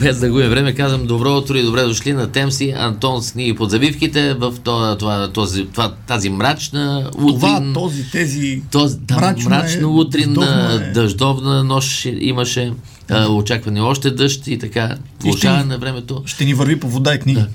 Без 0.00 0.18
да 0.18 0.30
губим 0.30 0.50
време, 0.50 0.74
казвам 0.74 1.06
добро 1.06 1.36
утро 1.36 1.56
и 1.56 1.62
добре 1.62 1.82
дошли 1.82 2.12
на 2.12 2.32
Темси, 2.32 2.74
Антон 2.76 3.22
с 3.22 3.32
книги 3.32 3.54
под 3.54 3.70
завивките 3.70 4.34
в 4.34 4.54
това, 4.64 4.98
това, 4.98 5.28
този, 5.28 5.66
това, 5.66 5.94
тази 6.06 6.30
мрачна 6.30 7.10
утрин. 7.16 7.34
Това, 7.34 7.72
този, 7.74 8.10
тези... 8.10 8.62
този, 8.70 8.98
да, 8.98 9.16
мрачна 9.16 9.50
мрачна 9.50 9.82
е, 9.82 9.84
утрин, 9.84 10.34
дъждовна 10.34 10.82
е. 10.84 10.88
е. 10.88 10.92
дъждовна 10.92 11.64
нощ 11.64 12.04
имаше, 12.04 12.72
а, 13.10 13.28
очакване 13.28 13.80
още 13.80 14.10
дъжд 14.10 14.46
и 14.46 14.58
така, 14.58 14.96
влушаване 15.20 15.64
на 15.64 15.78
времето. 15.78 16.22
Ще 16.26 16.44
ни 16.44 16.54
върви 16.54 16.80
по 16.80 16.88
вода 16.88 17.14
и 17.14 17.18
книги. 17.18 17.40
Да. 17.40 17.48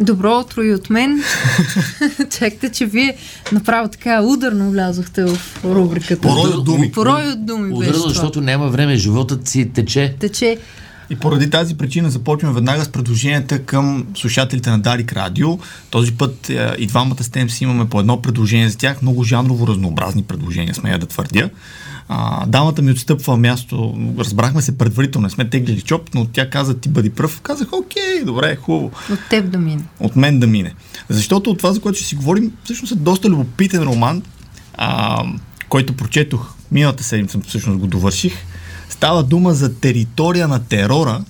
Добро 0.00 0.38
утро 0.38 0.62
и 0.62 0.74
от 0.74 0.90
мен. 0.90 1.22
Чакайте, 2.30 2.68
че 2.68 2.86
вие 2.86 3.16
направо 3.52 3.88
така 3.88 4.22
ударно 4.22 4.70
влязохте 4.70 5.24
в 5.24 5.38
рубриката. 5.64 6.20
Порой 6.20 6.50
от 6.50 6.64
думи. 6.64 6.92
Порой 6.92 7.28
от 7.28 7.46
думи 7.46 7.74
Ударно, 7.74 8.08
защото 8.08 8.40
няма 8.40 8.68
време, 8.68 8.96
животът 8.96 9.48
си 9.48 9.70
тече. 9.74 10.14
Тече. 10.20 10.58
И 11.10 11.16
поради 11.16 11.50
тази 11.50 11.76
причина 11.76 12.10
започваме 12.10 12.54
веднага 12.54 12.84
с 12.84 12.88
предложенията 12.88 13.62
към 13.62 14.06
слушателите 14.14 14.70
на 14.70 14.78
Дарик 14.78 15.12
Радио. 15.12 15.58
Този 15.90 16.12
път 16.12 16.50
е, 16.50 16.70
и 16.78 16.86
двамата 16.86 17.24
с 17.24 17.28
Темс 17.28 17.60
имаме 17.60 17.88
по 17.88 18.00
едно 18.00 18.22
предложение 18.22 18.68
за 18.68 18.78
тях. 18.78 19.02
Много 19.02 19.24
жанрово 19.24 19.66
разнообразни 19.66 20.22
предложения, 20.22 20.74
смея 20.74 20.98
да 20.98 21.06
твърдя. 21.06 21.50
А, 22.08 22.46
дамата 22.46 22.82
ми 22.82 22.90
отстъпва 22.90 23.36
място. 23.36 23.94
Разбрахме 24.18 24.62
се 24.62 24.78
предварително, 24.78 25.26
не 25.26 25.30
сме 25.30 25.50
теглили 25.50 25.80
чоп, 25.80 26.14
но 26.14 26.26
тя 26.26 26.50
каза 26.50 26.74
ти 26.74 26.88
бъди 26.88 27.10
пръв. 27.10 27.40
Казах, 27.40 27.68
окей, 27.72 28.24
добре, 28.24 28.56
хубаво. 28.56 28.90
От 29.12 29.20
теб 29.30 29.50
да 29.50 29.58
мине. 29.58 29.82
От 30.00 30.16
мен 30.16 30.40
да 30.40 30.46
мине. 30.46 30.74
Защото 31.08 31.50
от 31.50 31.58
това, 31.58 31.72
за 31.72 31.80
което 31.80 31.98
ще 31.98 32.08
си 32.08 32.14
говорим, 32.14 32.52
всъщност 32.64 32.92
е 32.92 32.96
доста 32.96 33.28
любопитен 33.28 33.82
роман, 33.82 34.22
а, 34.74 35.24
който 35.68 35.92
прочетох 35.92 36.54
миналата 36.72 37.04
седмица, 37.04 37.38
всъщност 37.46 37.78
го 37.78 37.86
довърших. 37.86 38.34
Става 38.90 39.22
дума 39.22 39.54
за 39.54 39.74
територия 39.74 40.48
на 40.48 40.64
терора 40.64 41.24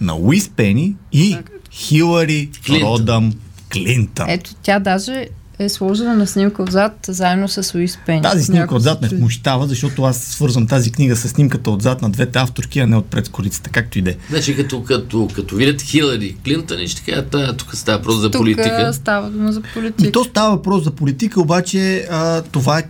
на 0.00 0.16
Уис 0.16 0.48
Пени 0.48 0.94
и 1.12 1.38
Хилари. 1.70 2.50
Родъм 2.70 3.32
Клинтън. 3.72 4.26
Ето, 4.28 4.50
тя 4.62 4.78
даже 4.78 5.28
е 5.58 5.68
сложила 5.68 6.14
на 6.14 6.26
снимка 6.26 6.62
отзад, 6.62 6.92
заедно 7.08 7.48
с 7.48 7.74
Луис 7.74 7.98
Пен. 8.06 8.22
Тази 8.22 8.44
снимка 8.44 8.74
отзад 8.74 9.02
ме 9.02 9.08
смущава, 9.08 9.66
защото 9.66 10.02
аз 10.02 10.18
свързвам 10.18 10.66
тази 10.66 10.92
книга 10.92 11.16
с 11.16 11.28
снимката 11.28 11.70
отзад 11.70 12.02
на 12.02 12.10
двете 12.10 12.38
авторки, 12.38 12.80
а 12.80 12.86
не 12.86 12.96
отпред 12.96 13.26
с 13.26 13.28
корицата, 13.28 13.70
както 13.70 13.98
и 13.98 14.02
да 14.02 14.10
е. 14.10 14.16
Значи 14.30 14.56
като, 14.56 14.82
като, 14.82 15.28
като 15.34 15.56
видят 15.56 15.82
Хилари 15.82 16.36
Клинтън 16.44 16.80
и 16.80 16.88
ще 16.88 17.12
кажат, 17.12 17.34
«А, 17.34 17.56
тук 17.56 17.76
става 17.76 18.02
просто 18.02 18.20
за 18.20 18.30
Тук 18.30 18.40
политика. 18.40 18.90
става 18.92 19.30
дума 19.30 19.52
за 19.52 19.62
политика. 19.74 20.08
И 20.08 20.12
то 20.12 20.24
става 20.24 20.50
въпрос 20.50 20.84
за 20.84 20.90
политика, 20.90 21.40
обаче 21.40 22.06
а, 22.10 22.42
това 22.42 22.78
е 22.78 22.84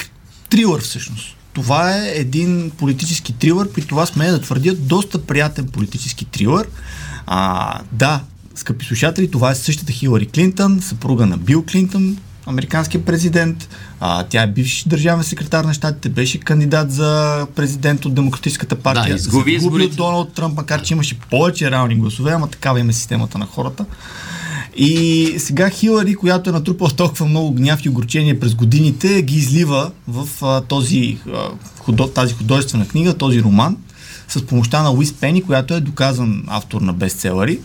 трилър 0.50 0.80
всъщност. 0.80 1.36
Това 1.52 1.96
е 1.96 2.12
един 2.14 2.72
политически 2.78 3.32
трилър, 3.32 3.72
при 3.72 3.84
това 3.84 4.06
смея 4.06 4.32
да 4.32 4.40
твърдя 4.40 4.74
доста 4.74 5.22
приятен 5.22 5.66
политически 5.66 6.24
трилър. 6.24 6.66
А, 7.26 7.80
да, 7.92 8.20
скъпи 8.54 8.84
слушатели, 8.84 9.30
това 9.30 9.50
е 9.50 9.54
същата 9.54 9.92
Хилари 9.92 10.26
Клинтън, 10.26 10.80
съпруга 10.80 11.26
на 11.26 11.38
Бил 11.38 11.64
Клинтън, 11.72 12.16
американския 12.46 13.04
президент. 13.04 13.68
А, 14.00 14.24
тя 14.24 14.42
е 14.42 14.46
бивш 14.46 14.84
държавен 14.86 15.24
секретар 15.24 15.64
на 15.64 15.74
щатите, 15.74 16.08
беше 16.08 16.38
кандидат 16.38 16.92
за 16.92 17.46
президент 17.56 18.04
от 18.04 18.14
Демократическата 18.14 18.76
партия. 18.76 19.08
Да, 19.08 19.14
изгуби 19.14 19.52
изборите. 19.52 19.90
от 19.90 19.96
Доналд 19.96 20.32
Тръмп, 20.32 20.56
макар 20.56 20.82
че 20.82 20.94
имаше 20.94 21.18
повече 21.18 21.70
реални 21.70 21.96
гласове, 21.96 22.32
ама 22.32 22.48
такава 22.48 22.80
има 22.80 22.92
системата 22.92 23.38
на 23.38 23.46
хората. 23.46 23.84
И 24.76 25.34
сега 25.38 25.70
Хилари, 25.70 26.14
която 26.14 26.50
е 26.50 26.52
натрупала 26.52 26.90
толкова 26.90 27.26
много 27.26 27.52
гняв 27.52 27.84
и 27.84 27.88
огорчение 27.88 28.40
през 28.40 28.54
годините, 28.54 29.22
ги 29.22 29.36
излива 29.36 29.90
в 30.08 30.28
а, 30.42 30.60
този, 30.60 31.18
а, 31.34 31.48
худо, 31.78 32.08
тази 32.08 32.34
художествена 32.34 32.88
книга, 32.88 33.14
този 33.14 33.42
роман, 33.42 33.76
с 34.28 34.46
помощта 34.46 34.82
на 34.82 34.92
Уис 34.92 35.12
Пени, 35.12 35.42
която 35.42 35.74
е 35.74 35.80
доказан 35.80 36.44
автор 36.46 36.80
на 36.80 36.92
бестселери. 36.92 37.60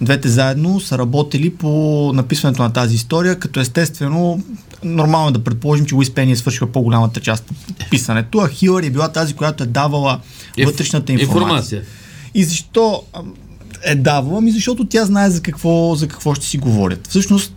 Двете 0.00 0.28
заедно 0.28 0.80
са 0.80 0.98
работили 0.98 1.50
по 1.50 2.12
написването 2.14 2.62
на 2.62 2.72
тази 2.72 2.94
история, 2.94 3.38
като 3.38 3.60
естествено 3.60 4.42
нормално 4.84 5.28
е 5.28 5.32
да 5.32 5.44
предположим, 5.44 5.86
че 5.86 5.94
Уис 5.94 6.10
Пени 6.10 6.32
е 6.32 6.36
свършила 6.36 6.72
по-голямата 6.72 7.20
част 7.20 7.50
от 7.50 7.90
писането, 7.90 8.38
а 8.38 8.48
Хилари 8.48 8.86
е 8.86 8.90
била 8.90 9.08
тази, 9.08 9.34
която 9.34 9.62
е 9.62 9.66
давала 9.66 10.20
вътрешната 10.64 11.12
информация. 11.12 11.42
информация. 11.42 11.82
И 12.34 12.44
защо 12.44 13.02
е 13.84 13.94
давала? 13.94 14.40
Ми 14.40 14.50
защото 14.50 14.84
тя 14.84 15.04
знае 15.04 15.30
за 15.30 15.40
какво, 15.40 15.94
за 15.94 16.08
какво 16.08 16.34
ще 16.34 16.46
си 16.46 16.58
говорят. 16.58 17.06
Всъщност, 17.08 17.52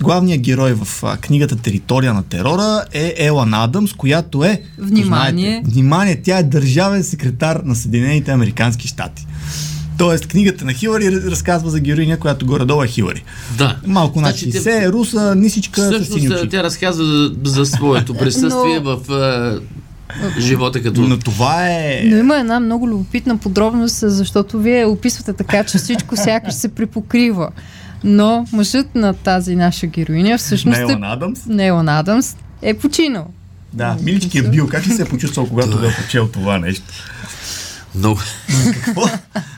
главният 0.00 0.40
герой 0.40 0.72
в 0.74 1.04
а, 1.04 1.16
книгата 1.16 1.56
Територия 1.56 2.14
на 2.14 2.22
терора 2.22 2.84
е 2.92 3.14
Елан 3.18 3.54
Адамс, 3.54 3.92
която 3.92 4.44
е... 4.44 4.62
Внимание. 4.78 5.50
Знаете, 5.50 5.70
внимание, 5.70 6.16
тя 6.16 6.38
е 6.38 6.42
държавен 6.42 7.04
секретар 7.04 7.56
на 7.56 7.74
Съединените 7.74 8.30
Американски 8.30 8.88
щати. 8.88 9.26
Тоест, 9.98 10.26
книгата 10.26 10.64
на 10.64 10.72
Хилари 10.72 11.04
раз- 11.06 11.24
разказва 11.24 11.70
за 11.70 11.80
героиня, 11.80 12.16
която 12.16 12.46
горе-долу 12.46 12.82
е 12.82 12.88
Хилари. 12.88 13.24
Да. 13.58 13.76
Малко 13.86 14.20
на 14.20 14.28
Значи, 14.28 14.50
те- 14.50 14.58
60, 14.58 14.88
руса, 14.88 15.34
нисичка, 15.34 15.80
Всъщност 15.82 16.12
сини 16.12 16.26
а, 16.26 16.34
очи. 16.34 16.48
тя 16.48 16.62
разказва 16.62 17.04
за, 17.04 17.30
за 17.44 17.66
своето 17.66 18.14
присъствие 18.14 18.80
Но- 18.80 18.96
в 18.96 19.10
а, 19.10 19.60
живота 20.38 20.82
като... 20.82 21.00
Но 21.00 21.18
това 21.18 21.68
е... 21.68 22.02
Но 22.04 22.16
има 22.16 22.36
една 22.36 22.60
много 22.60 22.88
любопитна 22.88 23.36
подробност, 23.36 23.96
защото 24.02 24.58
вие 24.58 24.84
описвате 24.84 25.32
така, 25.32 25.64
че 25.64 25.78
всичко 25.78 26.16
сякаш 26.16 26.54
се 26.54 26.68
припокрива. 26.68 27.50
Но 28.04 28.46
мъжът 28.52 28.94
на 28.94 29.14
тази 29.14 29.56
наша 29.56 29.86
героиня 29.86 30.38
всъщност 30.38 30.78
Елан 30.78 31.04
е... 31.04 31.06
Адамс. 31.06 31.46
Нейлан 31.46 31.88
Адамс 31.88 32.36
е 32.62 32.74
починал. 32.74 33.26
Да, 33.72 33.96
милички 34.02 34.38
е 34.38 34.42
бил. 34.42 34.68
Как 34.68 34.86
ли 34.86 34.90
се 34.90 35.02
е 35.02 35.04
почувствал, 35.04 35.46
когато 35.46 35.78
го 35.78 35.84
е 35.84 35.94
почел 36.02 36.28
това 36.28 36.58
нещо? 36.58 36.84
Много. 37.94 38.20
какво, 38.84 39.02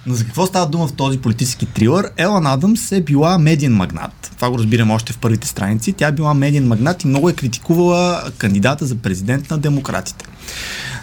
но 0.06 0.14
за 0.14 0.24
какво 0.24 0.46
става 0.46 0.66
дума 0.66 0.86
в 0.86 0.92
този 0.92 1.18
политически 1.18 1.66
трилър? 1.66 2.10
Елан 2.16 2.46
Адамс 2.46 2.92
е 2.92 3.00
била 3.00 3.38
медиен 3.38 3.72
магнат. 3.72 4.32
Това 4.36 4.50
го 4.50 4.58
разбираме 4.58 4.92
още 4.92 5.12
в 5.12 5.18
първите 5.18 5.48
страници. 5.48 5.92
Тя 5.92 6.08
е 6.08 6.12
била 6.12 6.34
медиен 6.34 6.68
магнат 6.68 7.04
и 7.04 7.06
много 7.06 7.28
е 7.28 7.32
критикувала 7.32 8.22
кандидата 8.38 8.86
за 8.86 8.96
президент 8.96 9.50
на 9.50 9.58
демократите. 9.58 10.24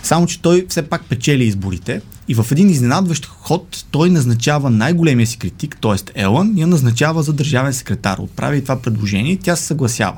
Само, 0.03 0.27
че 0.27 0.41
той 0.41 0.65
все 0.69 0.81
пак 0.81 1.03
печели 1.05 1.43
изборите 1.43 2.01
и 2.27 2.35
в 2.35 2.45
един 2.51 2.69
изненадващ 2.69 3.25
ход 3.25 3.85
той 3.91 4.09
назначава 4.09 4.69
най-големия 4.69 5.27
си 5.27 5.37
критик, 5.37 5.77
т.е. 5.81 6.21
Елан, 6.21 6.53
и 6.57 6.61
я 6.61 6.67
назначава 6.67 7.23
за 7.23 7.33
държавен 7.33 7.73
секретар. 7.73 8.17
Отправя 8.19 8.55
и 8.55 8.61
това 8.61 8.81
предложение 8.81 9.31
и 9.31 9.37
тя 9.37 9.55
се 9.55 9.63
съгласява. 9.63 10.17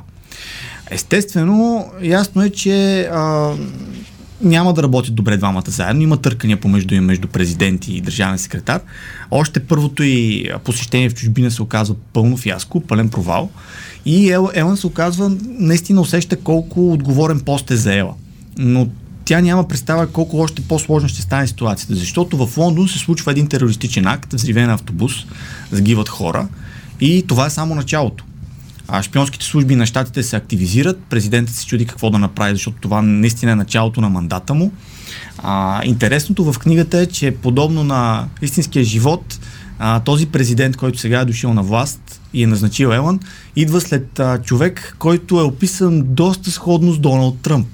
Естествено, 0.92 1.86
ясно 2.02 2.42
е, 2.42 2.50
че 2.50 3.02
а, 3.02 3.54
няма 4.42 4.74
да 4.74 4.84
работят 4.84 5.16
добре 5.16 5.38
двамата 5.38 5.64
заедно. 5.68 6.02
Има 6.02 6.18
търкания 6.18 6.58
помежду 6.58 6.96
им 6.96 7.04
между 7.04 7.28
президент 7.28 7.88
и 7.88 8.02
държавен 8.02 8.38
секретар. 8.38 8.82
Още 9.32 9.60
първото 9.60 10.04
и 10.04 10.50
посещение 10.64 11.10
в 11.10 11.14
чужбина 11.14 11.52
се 11.52 11.62
оказва 11.62 11.96
пълно 12.14 12.38
фиаско, 12.38 12.82
пълен 12.82 13.10
провал. 13.10 13.50
И 14.06 14.32
Ел, 14.32 14.50
Елън 14.54 14.78
се 14.78 14.88
оказва, 14.88 15.32
наистина 15.46 16.02
усеща 16.02 16.36
колко 16.36 16.94
отговорен 16.94 17.40
пост 17.40 17.72
е 17.72 17.76
за 17.76 17.96
Ела. 17.96 18.14
Но 18.58 18.88
тя 19.30 19.42
няма 19.42 19.68
представа 19.68 20.08
колко 20.08 20.40
още 20.40 20.62
по-сложна 20.62 21.10
ще 21.10 21.22
стане 21.22 21.48
ситуацията, 21.48 21.96
защото 21.96 22.48
в 22.48 22.58
Лондон 22.58 22.88
се 22.88 23.00
случва 23.00 23.32
един 23.32 23.48
терористичен 23.48 24.08
акт, 24.08 24.34
взривен 24.34 24.70
автобус, 24.70 25.12
загиват 25.72 26.10
хора 26.10 26.48
и 27.02 27.26
това 27.28 27.46
е 27.46 27.50
само 27.50 27.76
началото. 27.76 28.24
А 28.88 29.04
шпионските 29.04 29.46
служби 29.46 29.76
на 29.76 29.86
щатите 29.86 30.24
се 30.24 30.36
активизират, 30.36 31.00
президентът 31.10 31.56
се 31.56 31.66
чуди 31.66 31.86
какво 31.86 32.10
да 32.10 32.20
направи, 32.20 32.54
защото 32.54 32.78
това 32.82 33.02
наистина 33.02 33.52
е 33.52 33.56
началото 33.56 34.02
на 34.02 34.10
мандата 34.10 34.54
му. 34.54 34.72
А, 35.38 35.82
интересното 35.86 36.54
в 36.54 36.60
книгата 36.60 37.00
е, 37.00 37.06
че 37.06 37.32
подобно 37.32 37.84
на 37.84 38.28
истинския 38.42 38.84
живот, 38.84 39.40
а, 39.80 40.00
този 40.00 40.26
президент, 40.26 40.78
който 40.78 41.00
сега 41.00 41.20
е 41.20 41.26
дошъл 41.26 41.54
на 41.54 41.64
власт 41.64 42.22
и 42.34 42.44
е 42.44 42.48
назначил 42.48 42.88
Елън, 42.88 43.20
идва 43.56 43.82
след 43.82 44.20
а, 44.20 44.42
човек, 44.42 44.96
който 45.00 45.40
е 45.40 45.44
описан 45.44 46.04
доста 46.06 46.52
сходно 46.52 46.94
с 46.94 47.00
Доналд 47.00 47.40
Тръмп. 47.42 47.68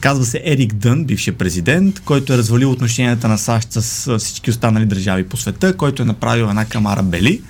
Казва 0.00 0.24
се 0.24 0.42
Ерик 0.44 0.74
Дън, 0.74 1.04
бившия 1.04 1.38
президент, 1.38 2.00
който 2.00 2.32
е 2.32 2.38
развалил 2.38 2.70
отношенията 2.70 3.28
на 3.28 3.38
САЩ 3.38 3.72
с 3.72 4.18
всички 4.18 4.50
останали 4.50 4.86
държави 4.86 5.28
по 5.28 5.36
света, 5.36 5.76
който 5.76 6.02
е 6.02 6.06
направил 6.06 6.44
една 6.44 6.64
камара 6.64 7.02
бели. 7.02 7.42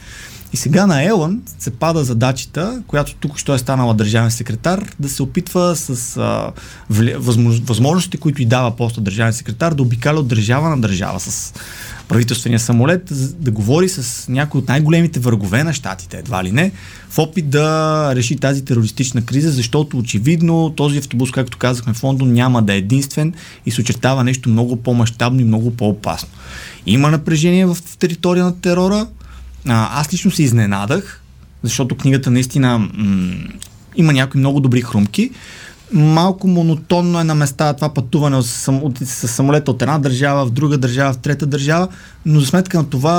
И 0.53 0.57
сега 0.57 0.87
на 0.87 1.03
Елън 1.05 1.43
се 1.59 1.71
пада 1.71 2.05
задачата, 2.05 2.83
която 2.87 3.15
тук 3.15 3.39
що 3.39 3.55
е 3.55 3.59
станала 3.59 3.95
държавен 3.95 4.31
секретар, 4.31 4.85
да 5.01 5.09
се 5.09 5.23
опитва 5.23 5.77
с 5.77 6.17
а, 6.17 6.53
вли... 6.91 7.15
възмож... 7.15 7.61
възможностите, 7.61 8.17
които 8.17 8.43
й 8.43 8.45
дава 8.45 8.77
поста 8.77 9.01
държавен 9.01 9.33
секретар, 9.33 9.75
да 9.75 9.83
обикаля 9.83 10.19
от 10.19 10.29
държава 10.29 10.69
на 10.69 10.81
държава 10.81 11.21
с 11.21 11.55
правителствения 12.09 12.61
самолет, 12.61 13.13
да 13.39 13.51
говори 13.51 13.89
с 13.89 14.29
някои 14.29 14.59
от 14.59 14.69
най-големите 14.69 15.21
врагове 15.21 15.65
на 15.65 15.73
щатите, 15.73 16.19
едва 16.19 16.45
ли 16.45 16.53
не, 16.53 16.73
в 17.11 17.19
опит 17.19 17.51
да 17.51 18.13
реши 18.17 18.37
тази 18.37 18.65
терористична 18.65 19.23
криза, 19.23 19.51
защото 19.51 19.99
очевидно 19.99 20.71
този 20.77 20.99
автобус, 20.99 21.31
както 21.31 21.59
казахме 21.59 21.95
в 21.95 22.03
Лондон, 22.03 22.33
няма 22.33 22.63
да 22.63 22.75
е 22.75 22.77
единствен 22.77 23.35
и 23.67 23.71
се 23.71 23.81
очертава 23.81 24.25
нещо 24.25 24.49
много 24.49 24.77
по-масштабно 24.77 25.41
и 25.41 25.45
много 25.45 25.71
по-опасно. 25.71 26.29
Има 26.87 27.11
напрежение 27.11 27.67
в 27.67 27.77
територия 27.99 28.45
на 28.45 28.61
терора. 28.61 29.07
Аз 29.69 30.13
лично 30.13 30.31
се 30.31 30.43
изненадах, 30.43 31.23
защото 31.63 31.97
книгата 31.97 32.31
наистина 32.31 32.79
м- 32.79 33.35
има 33.97 34.13
някои 34.13 34.39
много 34.39 34.61
добри 34.61 34.81
хрумки. 34.83 35.31
Малко 35.93 36.49
монотонно 36.49 37.21
е 37.21 37.25
на 37.25 37.35
места 37.35 37.73
това 37.73 37.89
пътуване 37.89 38.43
с, 38.43 38.47
сам, 38.47 38.83
от, 38.83 38.99
с 38.99 39.29
самолета 39.29 39.71
от 39.71 39.83
една 39.83 39.99
държава 39.99 40.47
в 40.47 40.51
друга 40.51 40.79
държава, 40.79 41.13
в 41.13 41.19
трета 41.19 41.47
държава, 41.47 41.89
но 42.27 42.41
за 42.41 42.47
сметка 42.47 42.79
на 42.79 42.85
това... 42.85 43.13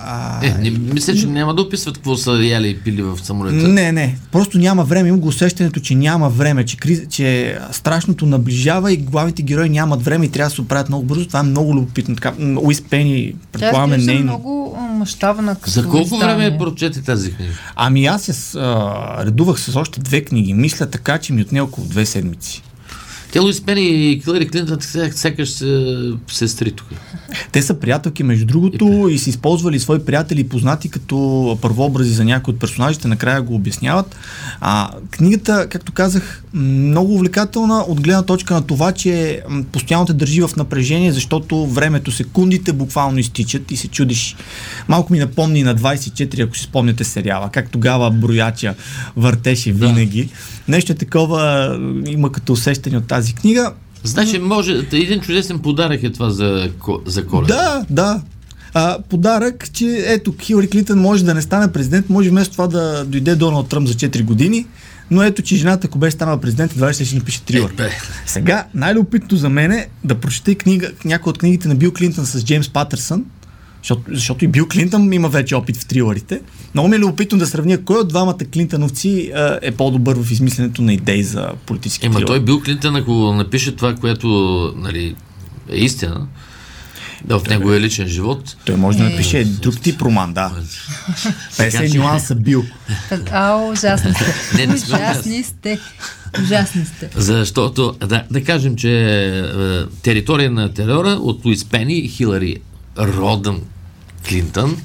А, 0.00 0.46
Е, 0.46 0.50
не, 0.50 0.70
мисля, 0.70 1.14
че 1.14 1.26
няма 1.26 1.54
да 1.54 1.62
описват 1.62 1.94
какво 1.94 2.16
са 2.16 2.30
яли 2.32 2.68
и 2.68 2.76
пили 2.76 3.02
в 3.02 3.18
самолета. 3.18 3.56
не, 3.68 3.92
не. 3.92 4.18
Просто 4.32 4.58
няма 4.58 4.84
време. 4.84 5.08
Имам 5.08 5.20
го 5.20 5.28
усещането, 5.28 5.80
че 5.80 5.94
няма 5.94 6.28
време, 6.28 6.64
че, 6.64 6.76
криз, 6.76 7.02
че 7.10 7.58
страшното 7.72 8.26
наближава 8.26 8.92
и 8.92 8.96
главните 8.96 9.42
герои 9.42 9.68
нямат 9.68 10.02
време 10.02 10.26
и 10.26 10.30
трябва 10.30 10.48
да 10.48 10.54
се 10.54 10.60
оправят 10.60 10.88
много 10.88 11.04
бързо. 11.04 11.26
Това 11.26 11.40
е 11.40 11.44
много 11.44 11.74
любопитно. 11.74 12.14
Така, 12.14 12.32
Уис 12.56 12.82
Пени, 12.82 13.34
предполагаме 13.52 13.96
изглежда 13.96 14.12
нейно. 14.14 14.32
много 14.32 14.62
мащабна 14.92 15.56
За 15.66 15.82
колко 15.82 15.98
издание. 16.04 16.26
време 16.36 16.58
прочете 16.58 17.02
тази 17.02 17.32
книга? 17.32 17.52
Ами 17.76 18.06
аз 18.06 18.54
а, 18.54 18.94
редувах 19.24 19.60
с 19.60 19.76
още 19.76 20.00
две 20.00 20.20
книги. 20.20 20.54
Мисля 20.54 20.86
така, 20.86 21.18
че 21.18 21.32
ми 21.32 21.42
отне 21.42 21.60
около 21.60 21.86
две 21.86 22.06
cet 22.12 22.26
outil. 22.26 22.62
Те 23.32 23.38
Луис 23.38 23.60
Пени 23.60 24.12
и 24.12 24.20
Хилари 24.20 24.48
Клинтън 24.48 24.78
сякаш- 24.78 25.44
се 26.28 26.38
сестри 26.38 26.72
тук. 26.72 26.86
Те 27.52 27.62
са 27.62 27.74
приятелки, 27.74 28.22
между 28.22 28.46
другото, 28.46 29.08
и 29.10 29.18
са 29.18 29.30
използвали 29.30 29.80
свои 29.80 30.04
приятели 30.04 30.40
и 30.40 30.48
познати 30.48 30.88
като 30.88 31.58
първообрази 31.62 32.10
за 32.12 32.24
някои 32.24 32.54
от 32.54 32.60
персонажите. 32.60 33.08
Накрая 33.08 33.42
го 33.42 33.54
обясняват. 33.54 34.16
А, 34.60 34.90
книгата, 35.10 35.66
както 35.70 35.92
казах, 35.92 36.42
много 36.54 37.14
увлекателна 37.14 37.78
от 37.88 38.00
гледна 38.00 38.22
точка 38.22 38.54
на 38.54 38.62
това, 38.62 38.92
че 38.92 39.42
постоянно 39.72 40.06
те 40.06 40.12
държи 40.12 40.42
в 40.42 40.50
напрежение, 40.56 41.12
защото 41.12 41.66
времето, 41.66 42.12
секундите 42.12 42.72
буквално 42.72 43.18
изтичат 43.18 43.70
и 43.70 43.76
се 43.76 43.88
чудиш. 43.88 44.36
Малко 44.88 45.12
ми 45.12 45.18
напомни 45.18 45.62
на 45.62 45.76
24, 45.76 46.44
ако 46.44 46.56
си 46.56 46.62
спомняте 46.62 47.04
сериала, 47.04 47.50
как 47.52 47.70
тогава 47.70 48.10
брояча 48.10 48.74
въртеше 49.16 49.72
винаги. 49.72 50.28
Нещо 50.68 50.94
такова 50.94 51.72
има 52.06 52.32
като 52.32 52.52
усещане 52.52 52.98
от 52.98 53.06
тази 53.06 53.21
книга. 53.32 53.72
Значи, 54.04 54.38
може, 54.38 54.86
един 54.92 55.20
чудесен 55.20 55.58
подарък 55.58 56.02
е 56.02 56.12
това 56.12 56.30
за, 56.30 56.70
за 57.06 57.26
коледа. 57.26 57.54
Да, 57.54 57.86
да. 57.90 58.22
А, 58.74 58.98
подарък, 59.10 59.72
че 59.72 60.04
ето 60.06 60.34
Хилари 60.40 60.70
Клинтън 60.70 60.98
може 60.98 61.24
да 61.24 61.34
не 61.34 61.42
стане 61.42 61.72
президент, 61.72 62.10
може 62.10 62.30
вместо 62.30 62.52
това 62.52 62.66
да 62.66 63.04
дойде 63.04 63.34
Доналд 63.34 63.68
Тръмп 63.68 63.88
за 63.88 63.94
4 63.94 64.22
години, 64.22 64.66
но 65.10 65.22
ето, 65.22 65.42
че 65.42 65.56
жената, 65.56 65.86
ако 65.86 65.98
беше 65.98 66.14
станала 66.16 66.40
президент, 66.40 66.72
едва 66.72 66.88
ли 66.88 66.94
ще 66.94 67.14
напише 67.14 67.42
трилър. 67.42 67.70
Е, 67.70 67.74
бе. 67.74 67.90
Сега, 68.26 68.66
най-любопитното 68.74 69.36
за 69.36 69.48
мен 69.48 69.72
е 69.72 69.88
да 70.04 70.14
прочета 70.14 70.50
и 70.50 70.54
книга, 70.54 70.90
някои 71.04 71.30
от 71.30 71.38
книгите 71.38 71.68
на 71.68 71.74
Бил 71.74 71.92
Клинтън 71.92 72.26
с 72.26 72.44
Джеймс 72.44 72.68
Патърсън, 72.68 73.24
защото, 73.82 74.02
защото 74.08 74.44
и 74.44 74.48
Бил 74.48 74.68
Клинтън 74.68 75.12
има 75.12 75.28
вече 75.28 75.54
опит 75.54 75.76
в 75.76 75.86
трилърите. 75.86 76.40
Много 76.74 76.88
ми 76.88 76.96
е 76.96 76.98
любопитно 76.98 77.38
да 77.38 77.46
сравня 77.46 77.84
кой 77.84 77.96
от 77.96 78.08
двамата 78.08 78.38
Клинтъновци 78.52 79.32
е 79.62 79.70
по-добър 79.70 80.16
в 80.22 80.32
измисленето 80.32 80.82
на 80.82 80.94
идеи 80.94 81.22
за 81.22 81.52
политически 81.66 82.06
Ема 82.06 82.14
трилър. 82.14 82.26
той 82.26 82.40
Бил 82.40 82.60
Клинтън, 82.60 82.96
ако 82.96 83.12
напише 83.12 83.76
това, 83.76 83.94
което 83.94 84.28
нали, 84.76 85.14
е 85.70 85.76
истина, 85.76 86.26
да, 87.24 87.38
в 87.38 87.48
неговия 87.48 87.80
личен 87.80 88.08
живот, 88.08 88.56
Той 88.64 88.76
може 88.76 88.98
да 88.98 89.04
напише 89.04 89.44
друг 89.44 89.80
тип 89.80 90.02
роман, 90.02 90.32
да. 90.32 90.52
50 91.56 91.98
нюанса 91.98 92.34
Бил. 92.34 92.64
А, 93.30 93.56
ужасни 93.56 94.14
сте. 94.14 94.56
Не, 94.56 94.66
не 94.66 94.78
сме 94.78 94.96
ужасни 94.96 95.42
сте. 95.42 95.78
Ужасни 96.42 96.84
сте. 96.84 97.10
Защото, 97.16 97.94
да, 98.06 98.24
да 98.30 98.44
кажем, 98.44 98.76
че 98.76 99.18
е, 99.28 99.42
територия 100.02 100.50
на 100.50 100.74
терора 100.74 101.10
от 101.10 101.44
Луис 101.44 101.64
Пени 101.64 101.98
и 101.98 102.08
Хилари 102.08 102.56
Родън 102.98 103.60
Клинтън 104.28 104.76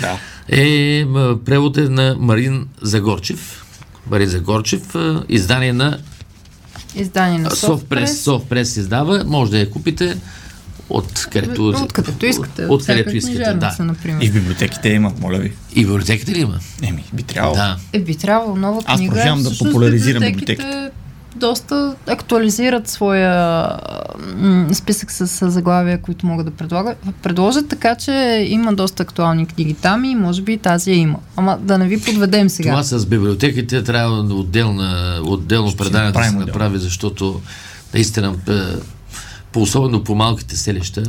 Да. 0.00 0.18
е 0.48 1.04
превод 1.44 1.76
е 1.76 1.80
на 1.80 2.16
Марин 2.18 2.68
Загорчев. 2.82 3.64
Марин 4.10 4.28
Загорчев, 4.28 4.94
е, 4.94 5.14
издание 5.28 5.72
на 5.72 5.98
Издание 6.96 7.38
на 7.38 7.50
Софпрес. 7.50 8.22
Софпрес 8.22 8.76
издава, 8.76 9.24
може 9.26 9.50
да 9.50 9.58
я 9.58 9.70
купите 9.70 10.16
от 10.88 11.26
където, 11.32 11.68
Откъдето 11.68 12.26
искате. 12.26 12.64
От, 12.64 12.70
от 12.70 12.86
където 12.86 13.16
искате, 13.16 13.54
да. 13.54 13.76
Например. 13.80 14.22
И 14.22 14.28
в 14.28 14.32
библиотеките 14.32 14.88
има, 14.88 15.12
моля 15.20 15.38
ви. 15.38 15.52
И 15.74 15.84
в 15.84 15.88
библиотеката 15.88 16.32
ли 16.32 16.40
има? 16.40 16.58
Еми, 16.82 17.04
би 17.12 17.22
трябвало. 17.22 17.54
Да. 17.54 17.76
Е, 17.92 18.00
би 18.00 18.14
трябвало 18.16 18.56
нова 18.56 18.82
Аз 18.86 18.96
книга. 18.96 19.10
продължавам 19.10 19.42
да 19.42 19.58
популяризирам 19.58 20.22
библиотеките 20.22 20.90
доста 21.36 21.94
актуализират 22.06 22.88
своя 22.88 23.68
м, 24.36 24.74
списък 24.74 25.12
с, 25.12 25.28
с 25.28 25.50
заглавия, 25.50 26.02
които 26.02 26.26
могат 26.26 26.46
да 26.46 26.52
предложат, 27.22 27.68
така 27.68 27.94
че 27.94 28.46
има 28.48 28.74
доста 28.74 29.02
актуални 29.02 29.46
книги 29.46 29.74
там 29.74 30.04
и 30.04 30.14
може 30.14 30.42
би 30.42 30.52
и 30.52 30.58
тази 30.58 30.90
я 30.90 30.96
има. 30.96 31.18
Ама 31.36 31.58
да 31.60 31.78
не 31.78 31.88
ви 31.88 32.00
подведем 32.00 32.48
сега. 32.48 32.70
Това 32.70 32.82
с 32.82 33.06
библиотеките 33.06 33.84
трябва 33.84 34.22
да 34.22 34.34
отделна, 34.34 35.20
отделно 35.24 35.68
Ще 35.68 35.78
предание 35.78 36.12
да 36.12 36.24
се 36.24 36.36
направи, 36.36 36.78
защото 36.78 37.40
наистина 37.94 38.34
е, 38.48 38.52
по 39.52 39.62
особено 39.62 40.04
по 40.04 40.14
малките 40.14 40.56
селища 40.56 41.02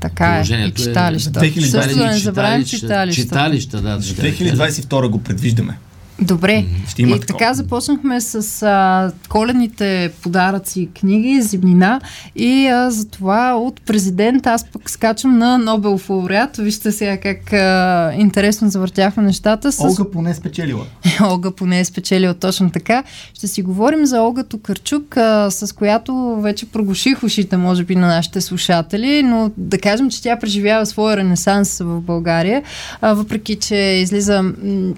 Така 0.00 0.36
е. 0.36 0.44
И 0.50 0.54
е- 0.54 0.70
читалища. 0.70 1.30
2020 1.30 1.70
Също 1.70 1.98
да 1.98 2.06
не 2.06 2.18
забравим 2.18 2.64
читалища, 2.64 3.22
читалища. 3.22 3.80
да. 3.80 4.00
За 4.00 4.12
ще 4.12 4.22
да 4.22 4.36
кажа. 4.36 4.56
2022 4.56 5.08
го 5.08 5.18
предвиждаме. 5.22 5.78
Добре. 6.20 6.64
Ще 6.88 7.02
има 7.02 7.16
и 7.16 7.20
такова. 7.20 7.38
така 7.38 7.54
започнахме 7.54 8.20
с 8.20 8.62
а, 8.62 9.12
коледните 9.28 10.12
подаръци 10.22 10.88
книги, 11.00 11.42
зимнина 11.42 12.00
и 12.36 12.66
а, 12.66 12.90
за 12.90 13.08
това 13.08 13.54
от 13.54 13.80
президент 13.80 14.46
аз 14.46 14.64
пък 14.64 14.90
скачам 14.90 15.38
на 15.38 15.58
Нобел 15.58 15.98
лауреат. 16.08 16.56
Вижте 16.56 16.92
сега 16.92 17.16
как 17.16 17.52
а, 17.52 18.12
интересно 18.16 18.70
завъртяхме 18.70 19.22
нещата. 19.22 19.72
С... 19.72 19.80
Олга 19.80 20.10
поне 20.12 20.34
спечелила. 20.34 20.84
Олга 21.22 21.50
поне 21.50 21.80
е 21.80 21.84
спечелила 21.84 22.34
точно 22.34 22.70
така. 22.70 23.02
Ще 23.34 23.48
си 23.48 23.62
говорим 23.62 24.06
за 24.06 24.20
Олга 24.20 24.42
Токарчук, 24.42 25.16
а, 25.16 25.50
с 25.50 25.72
която 25.72 26.40
вече 26.40 26.66
проглуших 26.66 27.22
ушите, 27.22 27.56
може 27.56 27.84
би, 27.84 27.96
на 27.96 28.06
нашите 28.06 28.40
слушатели, 28.40 29.22
но 29.22 29.50
да 29.56 29.78
кажем, 29.78 30.10
че 30.10 30.22
тя 30.22 30.38
преживява 30.38 30.86
своя 30.86 31.16
ренесанс 31.16 31.78
в 31.78 32.00
България, 32.00 32.62
а, 33.00 33.14
въпреки, 33.14 33.56
че 33.56 33.76
излиза 33.76 34.42
м, 34.42 34.52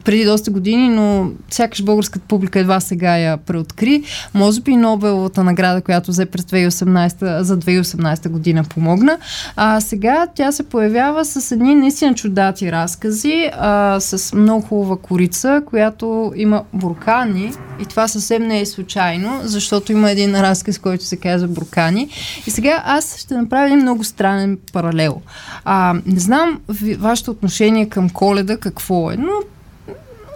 преди 0.05 0.25
доста 0.25 0.51
години, 0.51 0.89
но 0.89 1.10
сякаш 1.51 1.83
българската 1.83 2.25
публика 2.29 2.61
едва 2.61 2.81
сега 2.81 3.19
я 3.19 3.37
преоткри. 3.37 4.03
Може 4.35 4.61
би 4.61 4.77
Нобеловата 4.77 5.45
награда, 5.45 5.83
която 5.83 6.11
взе 6.11 6.27
през 6.27 6.45
2018, 6.45 7.41
за 7.41 7.59
2018 7.59 8.29
година 8.29 8.65
помогна. 8.65 9.19
А 9.57 9.81
сега 9.81 10.27
тя 10.35 10.53
се 10.53 10.63
появява 10.63 11.25
с 11.25 11.53
едни 11.53 11.75
наистина 11.75 12.15
чудати 12.15 12.73
разкази, 12.73 13.51
а, 13.53 14.01
с 14.01 14.37
много 14.37 14.67
хубава 14.67 14.97
корица, 14.97 15.63
която 15.67 16.33
има 16.37 16.63
буркани 16.73 17.53
и 17.81 17.85
това 17.85 18.09
съвсем 18.09 18.43
не 18.43 18.61
е 18.61 18.67
случайно, 18.67 19.41
защото 19.43 19.93
има 19.93 20.11
един 20.11 20.41
разказ, 20.41 20.79
който 20.79 21.05
се 21.05 21.17
казва 21.17 21.49
буркани. 21.49 22.09
И 22.47 22.51
сега 22.51 22.83
аз 22.87 23.19
ще 23.19 23.35
направя 23.35 23.67
един 23.67 23.79
много 23.79 24.05
странен 24.05 24.59
паралел. 24.73 25.21
А, 25.65 25.95
не 26.07 26.21
знам 26.21 26.61
ви, 26.69 26.95
вашето 26.95 27.31
отношение 27.31 27.89
към 27.89 28.11
коледа 28.11 28.57
какво 28.57 29.11
е, 29.11 29.17
но 29.17 29.33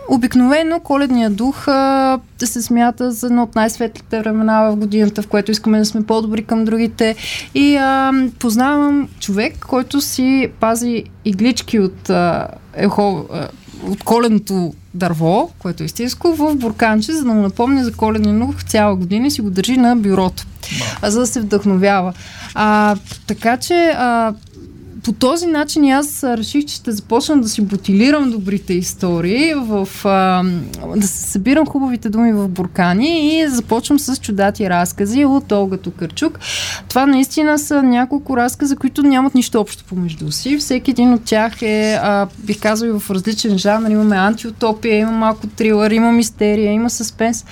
Обикновено 0.09 0.81
коледният 0.81 1.37
дух 1.37 1.69
а, 1.69 2.19
се 2.45 2.63
смята 2.63 3.13
за 3.13 3.27
едно 3.27 3.43
от 3.43 3.55
най-светлите 3.55 4.21
времена 4.21 4.71
в 4.71 4.77
годината, 4.77 5.23
в 5.23 5.27
което 5.27 5.51
искаме 5.51 5.79
да 5.79 5.85
сме 5.85 6.07
по-добри 6.07 6.45
към 6.45 6.65
другите. 6.65 7.17
И 7.55 7.77
а, 7.77 8.13
познавам 8.39 9.09
човек, 9.21 9.59
който 9.59 10.01
си 10.01 10.49
пази 10.61 11.05
иглички 11.25 11.79
от, 11.79 12.11
а, 12.11 12.49
ехо, 12.75 13.27
а, 13.33 13.49
от 13.87 14.05
коледното 14.05 14.75
дърво, 14.95 15.51
което 15.59 15.83
е 15.83 15.87
истинско, 15.87 16.35
в 16.35 16.55
бурканче, 16.55 17.13
за 17.13 17.25
да 17.25 17.33
му 17.33 17.43
напомня 17.43 17.85
за 17.85 17.93
коледния 17.93 18.39
дух 18.39 18.65
цяла 18.65 18.97
година 18.97 19.27
и 19.27 19.31
си 19.31 19.41
го 19.41 19.51
държи 19.51 19.77
на 19.77 19.97
бюрото, 19.97 20.47
а, 21.03 21.11
за 21.11 21.21
да 21.21 21.27
се 21.27 21.41
вдъхновява. 21.41 22.13
А, 22.55 22.97
така 23.27 23.57
че 23.57 23.95
а, 23.97 24.35
по 25.05 25.13
този 25.13 25.47
начин 25.47 25.91
аз 25.91 26.25
реших, 26.25 26.65
че 26.65 26.75
ще 26.75 26.93
започна 26.93 27.41
да 27.41 27.49
си 27.49 27.63
бутилирам 27.63 28.31
добрите 28.31 28.75
истории, 28.75 29.55
в, 29.55 29.89
а, 30.05 30.43
да 30.97 31.07
се 31.07 31.31
събирам 31.31 31.67
хубавите 31.67 32.09
думи 32.09 32.33
в 32.33 32.49
буркани 32.49 33.39
и 33.39 33.49
започвам 33.49 33.99
с 33.99 34.17
чудати 34.17 34.71
разкази 34.71 35.25
от 35.25 35.53
Олга 35.53 35.77
Токарчук. 35.77 36.39
Това 36.89 37.07
наистина 37.07 37.59
са 37.59 37.83
няколко 37.83 38.37
разказа, 38.37 38.77
които 38.77 39.03
нямат 39.03 39.35
нищо 39.35 39.61
общо 39.61 39.85
помежду 39.85 40.33
си. 40.33 40.59
Всеки 40.59 40.91
един 40.91 41.13
от 41.13 41.25
тях 41.25 41.63
е, 41.63 41.99
а, 42.03 42.27
бих 42.39 42.61
казал, 42.61 42.99
в 42.99 43.11
различен 43.11 43.59
жанр. 43.59 43.91
Имаме 43.91 44.17
антиутопия, 44.17 44.99
има 44.99 45.13
малко 45.13 45.47
трилър, 45.47 45.91
има 45.91 46.13
мистерия, 46.13 46.73
има 46.73 46.91
съспенс. 46.91 47.45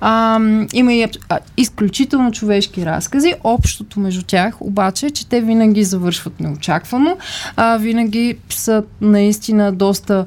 А, 0.00 0.40
има 0.72 0.92
и 0.92 1.06
а, 1.28 1.38
изключително 1.56 2.32
човешки 2.32 2.86
разкази. 2.86 3.34
Общото 3.44 4.00
между 4.00 4.22
тях 4.22 4.54
обаче 4.60 5.06
е, 5.06 5.10
че 5.10 5.26
те 5.26 5.40
винаги 5.40 5.84
завършват 5.84 6.40
неочаквано 6.40 6.99
внимателно. 7.00 7.18
А, 7.56 7.76
винаги 7.76 8.38
са 8.48 8.82
наистина 9.00 9.72
доста 9.72 10.26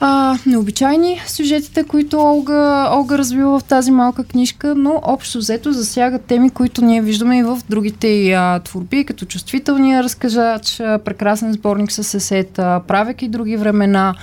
а, 0.00 0.38
необичайни 0.46 1.20
сюжетите, 1.26 1.84
които 1.84 2.18
Олга, 2.18 2.90
Олга 2.92 3.18
развива 3.18 3.58
в 3.58 3.64
тази 3.64 3.90
малка 3.90 4.24
книжка, 4.24 4.74
но 4.74 5.00
общо 5.02 5.38
взето 5.38 5.72
засягат 5.72 6.24
теми, 6.24 6.50
които 6.50 6.84
ние 6.84 7.02
виждаме 7.02 7.38
и 7.38 7.42
в 7.42 7.58
другите 7.70 8.32
а, 8.32 8.60
творби, 8.60 9.04
като 9.04 9.24
чувствителния 9.24 10.02
разкажач, 10.02 10.80
а, 10.80 10.98
прекрасен 10.98 11.52
сборник 11.52 11.92
с 11.92 12.14
есета, 12.14 12.80
правек 12.88 13.22
и 13.22 13.28
други 13.28 13.56
времена, 13.56 14.14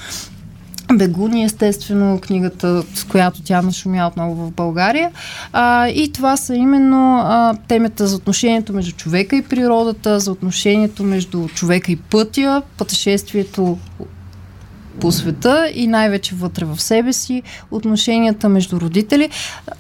Бегуни, 0.98 1.43
естествено, 1.43 2.19
книгата, 2.19 2.83
с 2.93 3.03
която 3.03 3.41
тя 3.41 3.62
нашумя 3.62 4.07
отново 4.07 4.36
в 4.36 4.51
България. 4.51 5.12
А, 5.53 5.88
и 5.88 6.12
това 6.12 6.38
са 6.38 6.55
именно 6.55 7.17
а, 7.24 7.53
темата 7.67 8.07
за 8.07 8.15
отношението 8.15 8.74
между 8.74 8.91
човека 8.91 9.36
и 9.36 9.41
природата, 9.41 10.19
за 10.19 10.31
отношението 10.31 11.03
между 11.03 11.48
човека 11.48 11.91
и 11.91 11.95
пътя, 11.95 12.62
пътешествието 12.77 13.77
по 15.00 15.12
света 15.12 15.71
и 15.74 15.88
най-вече 15.88 16.36
вътре 16.36 16.65
в 16.65 16.81
себе 16.81 17.13
си, 17.13 17.43
отношенията 17.71 18.50
между 18.50 18.79
родители. 18.79 19.29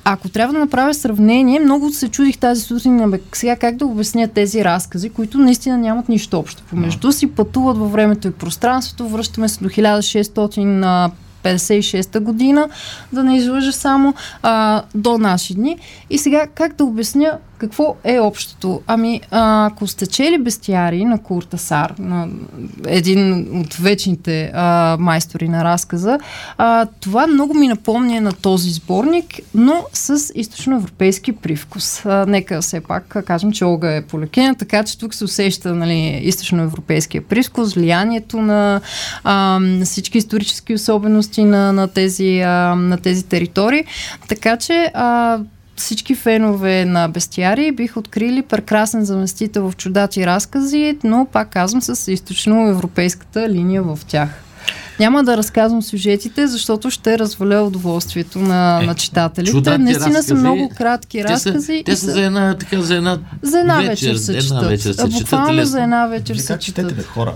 Ако 0.05 0.29
трябва 0.29 0.53
да 0.53 0.59
направя 0.59 0.93
сравнение, 0.93 1.59
много 1.59 1.89
се 1.89 2.07
чудих 2.07 2.37
тази 2.37 2.61
сутрин, 2.61 3.19
сега 3.33 3.55
как 3.55 3.75
да 3.75 3.85
обясня 3.85 4.27
тези 4.27 4.65
разкази, 4.65 5.09
които 5.09 5.37
наистина 5.37 5.77
нямат 5.77 6.09
нищо 6.09 6.39
общо 6.39 6.63
помежду 6.63 7.11
си, 7.11 7.27
пътуват 7.27 7.77
във 7.77 7.91
времето 7.91 8.27
и 8.27 8.31
пространството, 8.31 9.07
връщаме 9.07 9.49
се 9.49 9.63
до 9.63 9.69
1600 9.69 11.11
56-та 11.43 12.19
година, 12.19 12.69
да 13.13 13.23
не 13.23 13.37
излъжа 13.37 13.71
само 13.71 14.13
а, 14.43 14.83
до 14.95 15.17
наши 15.17 15.55
дни. 15.55 15.77
И 16.09 16.17
сега 16.17 16.47
как 16.55 16.75
да 16.75 16.83
обясня 16.83 17.37
какво 17.61 17.95
е 18.03 18.19
общото? 18.19 18.81
Ами, 18.87 19.21
ако 19.31 19.87
сте 19.87 20.07
чели 20.07 20.37
бестиари 20.37 21.05
на 21.05 21.23
Куртасар, 21.23 21.93
на 21.99 22.27
един 22.87 23.47
от 23.61 23.73
вечните 23.73 24.51
а, 24.53 24.97
майстори 24.99 25.49
на 25.49 25.63
разказа, 25.63 26.19
а, 26.57 26.85
това 26.99 27.27
много 27.27 27.53
ми 27.53 27.67
напомня 27.67 28.21
на 28.21 28.31
този 28.31 28.69
сборник, 28.69 29.25
но 29.55 29.85
с 29.93 30.31
източноевропейски 30.35 31.31
привкус. 31.31 32.05
А, 32.05 32.25
нека 32.27 32.61
все 32.61 32.81
пак 32.81 33.23
кажем, 33.25 33.51
че 33.51 33.65
Олга 33.65 33.95
е 33.95 34.01
полекена, 34.01 34.55
така 34.55 34.83
че 34.83 34.97
тук 34.97 35.13
се 35.13 35.23
усеща 35.23 35.75
нали, 35.75 36.19
източноевропейския 36.23 37.21
привкус, 37.21 37.73
влиянието 37.73 38.41
на, 38.41 38.81
а, 39.23 39.59
на 39.59 39.85
всички 39.85 40.17
исторически 40.17 40.73
особености 40.73 41.43
на, 41.43 41.73
на, 41.73 41.87
тези, 41.87 42.39
а, 42.39 42.75
на 42.75 42.97
тези 42.97 43.23
територии. 43.23 43.83
Така 44.27 44.57
че 44.57 44.91
а, 44.93 45.39
всички 45.81 46.15
фенове 46.15 46.85
на 46.85 47.07
бестиари 47.07 47.71
бих 47.71 47.97
открили 47.97 48.41
прекрасен 48.41 49.05
заместител 49.05 49.71
в 49.71 49.75
чудати 49.75 50.25
разкази, 50.25 50.97
но 51.03 51.27
пак 51.31 51.49
казвам 51.49 51.81
с 51.81 52.11
източно-европейската 52.11 53.49
линия 53.49 53.83
в 53.83 53.99
тях. 54.07 54.29
Няма 54.99 55.23
да 55.23 55.37
разказвам 55.37 55.81
сюжетите, 55.81 56.47
защото 56.47 56.91
ще 56.91 57.19
разваля 57.19 57.61
удоволствието 57.61 58.39
на, 58.39 58.79
е, 58.83 58.85
на 58.85 58.95
читателите. 58.95 59.77
Наистина 59.77 60.07
разкази, 60.07 60.27
са 60.27 60.35
много 60.35 60.71
кратки 60.77 61.17
те 61.17 61.23
разкази. 61.23 61.77
Са, 61.77 61.83
те 61.85 61.95
са 61.95 62.11
за 62.11 62.21
една, 62.25 62.57
така, 62.57 62.81
за 62.81 62.95
една, 62.95 63.19
за 63.41 63.59
една 63.59 63.77
вечер, 63.77 64.07
вечер 64.07 64.15
се. 64.15 64.37
Една 64.37 64.61
вечер 64.61 64.93
се 64.93 65.07
Буквално 65.07 65.65
за 65.65 65.83
една 65.83 66.07
вечер 66.07 66.35
се 66.35 66.59
четат. 66.59 67.05
хора? 67.05 67.33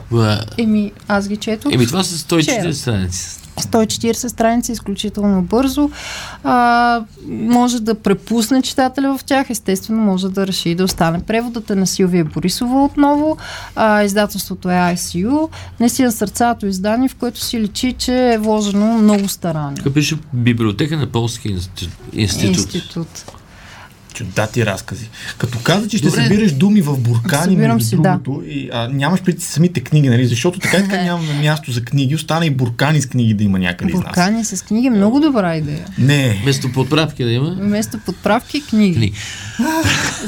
Еми, 0.58 0.92
аз 1.08 1.28
ги 1.28 1.38
четох. 1.38 1.74
Еми, 1.74 1.88
това 1.88 2.04
са 2.04 2.18
140 2.18 2.72
страници. 2.72 3.45
140 3.62 4.28
страници 4.28 4.72
изключително 4.72 5.42
бързо. 5.42 5.90
А, 6.44 7.02
може 7.30 7.82
да 7.82 7.96
препусне 7.96 8.62
читателя 8.62 9.18
в 9.18 9.24
тях, 9.24 9.50
естествено 9.50 10.02
може 10.02 10.30
да 10.30 10.48
реши 10.48 10.76
да 10.76 10.84
остане. 10.84 11.20
Преводът 11.20 11.70
е 11.70 11.76
на 11.76 11.88
Силвия 11.88 12.26
Борисова 12.26 12.84
отново. 12.84 13.38
А, 13.76 14.04
издателството 14.04 14.70
е 14.70 14.74
ICU. 14.74 15.50
Наистина 15.80 16.12
сърцато 16.12 16.66
издание, 16.66 17.10
в 17.10 17.16
което 17.16 17.40
си 17.40 17.60
личи, 17.60 17.96
че 17.98 18.34
е 18.34 18.38
вложено 18.38 18.98
много 18.98 19.28
старание. 19.28 19.84
Тук 19.84 19.94
пише 19.94 20.18
библиотека 20.34 20.98
на 20.98 21.08
Полски 21.08 21.48
институт. 21.48 21.90
институт 22.14 23.26
чудати 24.16 24.66
разкази. 24.66 25.10
Като 25.38 25.60
каза, 25.64 25.88
че 25.88 25.98
ще 25.98 26.08
Добре. 26.08 26.24
събираш 26.24 26.52
думи 26.52 26.82
в 26.82 27.00
буркани, 27.00 27.56
между 27.56 27.86
си, 27.86 27.96
другото, 27.96 28.42
да. 28.46 28.52
и 28.52 28.70
а, 28.74 28.88
нямаш 28.88 29.22
пред 29.22 29.42
самите 29.42 29.80
книги, 29.80 30.10
нали? 30.10 30.28
Защото 30.28 30.60
така 30.60 30.78
така 30.78 30.98
нямаме 31.04 31.34
място 31.34 31.72
за 31.72 31.82
книги, 31.82 32.16
остана 32.16 32.46
и 32.46 32.50
буркани 32.50 33.02
с 33.02 33.06
книги 33.06 33.34
да 33.34 33.44
има 33.44 33.60
някъде 33.60 33.92
Буркани 33.92 34.46
с 34.46 34.66
книги, 34.66 34.90
много 34.90 35.20
добра 35.20 35.56
идея. 35.56 35.86
Не. 35.98 36.40
Вместо 36.44 36.72
подправки 36.72 37.24
да 37.24 37.32
има? 37.32 37.58
Вместо 37.60 38.00
подправки, 38.00 38.64
книги. 38.66 38.96
книги. 38.96 39.14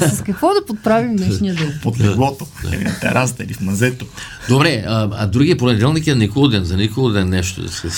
с 0.14 0.22
какво 0.22 0.48
да 0.48 0.66
подправим 0.66 1.16
днешния 1.16 1.54
ден? 1.54 1.78
Под 1.82 2.00
леглото, 2.00 2.46
на 2.64 3.00
терасата, 3.00 3.44
или 3.44 3.54
в 3.54 3.60
мазето. 3.60 4.06
Добре, 4.48 4.84
а, 4.86 5.08
а 5.12 5.26
другия 5.26 5.56
понеделник 5.56 6.06
е 6.06 6.14
Николден. 6.14 6.64
За 6.64 6.76
Николден 6.76 7.28
нещо 7.28 7.62
да 7.62 7.68
се... 7.68 7.88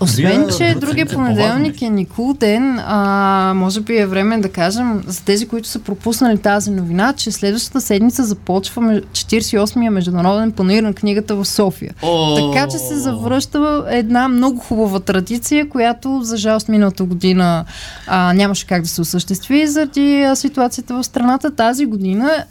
Освен, 0.00 0.46
че 0.58 0.76
другия 0.80 1.06
понеделник 1.06 1.82
е 1.82 1.90
Никол 1.90 2.34
ден, 2.40 2.78
а, 2.78 3.52
може 3.56 3.80
би 3.80 3.96
е 3.96 4.06
време 4.06 4.38
да 4.38 4.48
кажем 4.48 5.02
за 5.06 5.29
тези, 5.30 5.48
които 5.48 5.68
са 5.68 5.78
пропуснали 5.78 6.38
тази 6.38 6.70
новина, 6.70 7.12
че 7.12 7.32
следващата 7.32 7.80
седмица 7.80 8.24
започва 8.24 8.82
48-я 8.82 9.90
международен 9.90 10.52
панир 10.52 10.82
на 10.82 10.94
книгата 10.94 11.36
в 11.36 11.44
София. 11.44 11.94
О! 12.02 12.36
Така 12.36 12.68
че 12.68 12.78
се 12.78 12.96
завръща 12.96 13.84
една 13.88 14.28
много 14.28 14.58
хубава 14.58 15.00
традиция, 15.00 15.68
която 15.68 16.20
за 16.22 16.36
жалост 16.36 16.68
миналата 16.68 17.04
година 17.04 17.64
а, 18.06 18.32
нямаше 18.32 18.66
как 18.66 18.82
да 18.82 18.88
се 18.88 19.00
осъществи 19.00 19.66
заради 19.66 20.26
ситуацията 20.34 20.94
в 20.94 21.04
страната. 21.04 21.50
Тази 21.50 21.86
година 21.86 22.44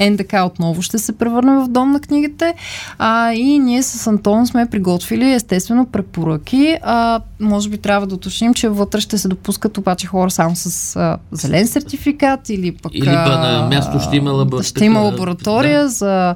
НДК 0.00 0.34
отново 0.44 0.82
ще 0.82 0.98
се 0.98 1.12
превърне 1.18 1.56
в 1.56 1.68
дом 1.68 1.90
на 1.90 2.00
книгите. 2.00 2.54
А, 2.98 3.32
и 3.32 3.58
ние 3.58 3.82
с 3.82 4.06
Антон 4.06 4.46
сме 4.46 4.66
приготвили 4.70 5.32
естествено 5.32 5.86
препоръки. 5.86 6.78
А, 6.82 7.20
може 7.40 7.68
би 7.68 7.78
трябва 7.78 8.06
да 8.06 8.14
уточним, 8.14 8.54
че 8.54 8.68
вътре 8.68 9.00
ще 9.00 9.18
се 9.18 9.28
допускат 9.28 9.78
обаче 9.78 10.06
хора 10.06 10.30
само 10.30 10.56
с 10.56 10.96
а, 10.96 11.16
зелен 11.32 11.66
сертификат 11.66 12.48
или 12.48 12.72
пък... 12.72 12.92
Или 12.94 13.04
па 13.04 13.38
на 13.38 13.66
място 13.70 14.00
ще 14.00 14.16
има 14.16 14.30
лаборатория. 14.30 14.68
Ще 14.68 14.84
има 14.84 15.00
лаборатория 15.00 15.82
да. 15.82 15.88
за 15.88 16.34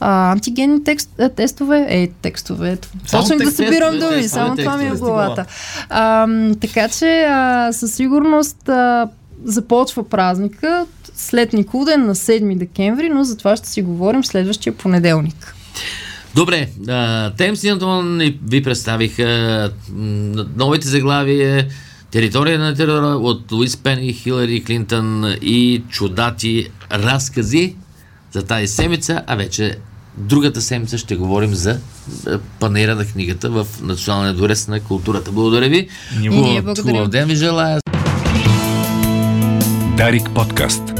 а, 0.00 0.32
антигенни 0.32 0.84
текст, 0.84 1.10
тестове. 1.36 1.86
Е, 1.88 2.08
текстове. 2.22 2.78
Почнах 3.10 3.38
да 3.38 3.50
събирам 3.50 3.98
думи, 3.98 4.22
само 4.22 4.56
това 4.56 4.76
ми 4.76 4.86
е 4.86 4.90
главата. 4.90 5.44
А, 5.88 6.28
така 6.60 6.88
че 6.88 7.26
а, 7.28 7.68
със 7.72 7.94
сигурност 7.94 8.68
а, 8.68 9.08
започва 9.44 10.08
празника 10.08 10.86
след 11.14 11.52
Николден 11.52 12.06
на 12.06 12.14
7 12.14 12.58
декември, 12.58 13.08
но 13.08 13.24
за 13.24 13.36
това 13.36 13.56
ще 13.56 13.68
си 13.68 13.82
говорим 13.82 14.24
следващия 14.24 14.72
понеделник. 14.72 15.54
Добре, 16.34 16.68
Темс 17.36 17.64
и 17.64 17.68
Антон 17.68 18.18
ви 18.48 18.62
представиха 18.62 19.70
новите 20.56 20.88
заглавия 20.88 21.66
Територия 22.10 22.58
на 22.58 22.74
терора 22.74 23.06
от 23.06 23.52
Луис 23.52 23.76
Пен 23.76 24.04
и 24.04 24.12
Хилари 24.12 24.64
Клинтън 24.64 25.36
и 25.42 25.82
чудати 25.88 26.66
разкази 26.92 27.74
за 28.32 28.42
тази 28.42 28.66
седмица, 28.66 29.22
а 29.26 29.36
вече 29.36 29.76
другата 30.16 30.60
седмица 30.60 30.98
ще 30.98 31.16
говорим 31.16 31.54
за 31.54 31.78
панера 32.60 32.94
на 32.94 33.06
книгата 33.06 33.50
в 33.50 33.66
Националния 33.82 34.34
дворец 34.34 34.68
на 34.68 34.80
културата. 34.80 35.32
Благодаря 35.32 35.68
ви. 35.68 35.88
Ние 36.18 36.30
благодарим. 36.62 36.74
Хубав 36.94 37.08
ден 37.08 37.28
ви 37.28 37.34
желая. 37.34 37.80
Дарик 39.96 40.30
подкаст. 40.34 40.99